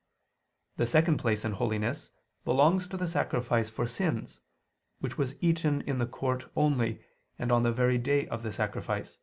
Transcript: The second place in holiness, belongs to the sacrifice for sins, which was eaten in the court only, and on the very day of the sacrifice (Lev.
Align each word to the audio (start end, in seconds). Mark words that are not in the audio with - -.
The 0.77 0.87
second 0.87 1.17
place 1.17 1.45
in 1.45 1.51
holiness, 1.51 2.09
belongs 2.43 2.87
to 2.87 2.97
the 2.97 3.07
sacrifice 3.07 3.69
for 3.69 3.85
sins, 3.85 4.39
which 4.99 5.15
was 5.19 5.35
eaten 5.43 5.81
in 5.81 5.99
the 5.99 6.07
court 6.07 6.49
only, 6.55 7.03
and 7.37 7.51
on 7.51 7.61
the 7.61 7.71
very 7.71 7.99
day 7.99 8.27
of 8.27 8.41
the 8.41 8.51
sacrifice 8.51 9.11
(Lev. 9.17 9.19